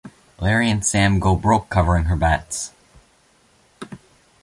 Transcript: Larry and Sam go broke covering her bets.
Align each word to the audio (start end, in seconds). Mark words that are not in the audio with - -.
Larry 0.39 0.71
and 0.71 0.83
Sam 0.83 1.19
go 1.19 1.35
broke 1.35 1.69
covering 1.69 2.05
her 2.05 2.15
bets. 2.15 2.71